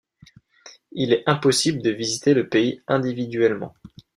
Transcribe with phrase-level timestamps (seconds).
[0.93, 3.75] Il est impossible de visiter le pays individuellement.